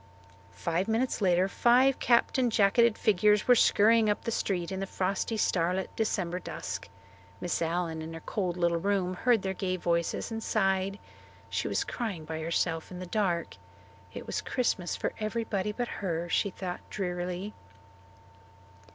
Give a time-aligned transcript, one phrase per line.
[0.55, 4.87] Five minutes later five capped and jacketed figures were scurrying up the street in the
[4.87, 6.89] frosty, starlit December dusk.
[7.39, 10.97] Miss Allen in her cold little room heard their gay voices and sighed.
[11.51, 13.57] She was crying by herself in the dark.
[14.11, 17.53] It was Christmas for everybody but her, she thought drearily.